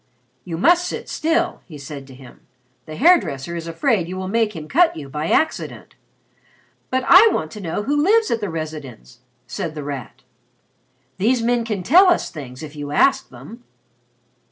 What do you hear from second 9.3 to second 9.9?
said The